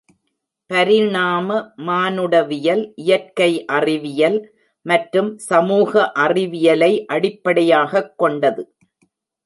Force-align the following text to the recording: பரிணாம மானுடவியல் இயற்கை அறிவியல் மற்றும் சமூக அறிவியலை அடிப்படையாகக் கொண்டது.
பரிணாம 0.69 1.49
மானுடவியல் 1.81 2.93
இயற்கை 2.95 3.65
அறிவியல் 3.75 4.39
மற்றும் 4.85 5.37
சமூக 5.47 6.11
அறிவியலை 6.19 7.05
அடிப்படையாகக் 7.13 8.13
கொண்டது. 8.17 8.63